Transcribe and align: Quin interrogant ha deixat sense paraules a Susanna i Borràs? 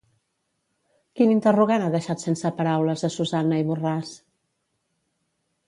Quin 1.19 1.33
interrogant 1.33 1.85
ha 1.87 1.91
deixat 1.97 2.25
sense 2.25 2.53
paraules 2.63 3.05
a 3.09 3.13
Susanna 3.17 3.61
i 3.65 3.69
Borràs? 3.71 4.17